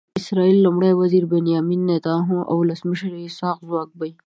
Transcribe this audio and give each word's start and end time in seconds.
د 0.09 0.17
اسرائیلو 0.21 0.63
لومړي 0.65 0.91
وزير 1.01 1.23
بنیامین 1.33 1.81
نتنیاهو 1.89 2.37
او 2.49 2.55
ولسمشر 2.61 3.11
اسحاق 3.27 3.57
هرزوګ 3.61 3.89
به. 3.99 4.09